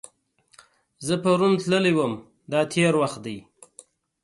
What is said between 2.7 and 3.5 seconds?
تېر وخت دی.